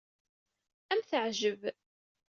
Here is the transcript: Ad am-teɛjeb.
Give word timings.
Ad 0.91 0.91
am-teɛjeb. 0.97 1.61